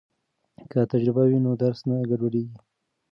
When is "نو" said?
1.45-1.51